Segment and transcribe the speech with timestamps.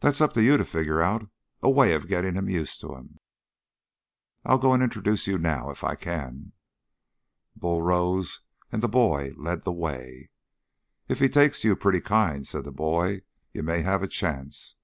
[0.00, 1.30] "That's up to you to figure out
[1.62, 3.20] a way of getting him used to 'em.
[4.44, 6.50] I'll go introduce you now, if I can."
[7.54, 8.40] Bull rose,
[8.72, 10.30] and the boy led the way.
[11.06, 13.22] "If he takes to you pretty kind," said the boy,
[13.52, 14.74] "you may have a chance.